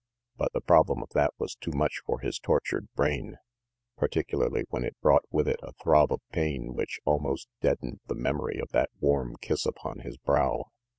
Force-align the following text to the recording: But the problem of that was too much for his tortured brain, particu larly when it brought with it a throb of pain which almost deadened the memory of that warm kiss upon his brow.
But 0.35 0.51
the 0.53 0.61
problem 0.61 1.03
of 1.03 1.09
that 1.11 1.31
was 1.37 1.53
too 1.53 1.69
much 1.73 2.01
for 2.07 2.21
his 2.21 2.39
tortured 2.39 2.91
brain, 2.95 3.37
particu 3.99 4.31
larly 4.33 4.63
when 4.69 4.83
it 4.83 4.99
brought 4.99 5.25
with 5.29 5.47
it 5.47 5.59
a 5.61 5.73
throb 5.73 6.11
of 6.11 6.21
pain 6.31 6.73
which 6.73 6.99
almost 7.05 7.47
deadened 7.61 7.99
the 8.07 8.15
memory 8.15 8.57
of 8.57 8.69
that 8.71 8.89
warm 8.99 9.35
kiss 9.41 9.63
upon 9.63 9.99
his 9.99 10.17
brow. 10.17 10.71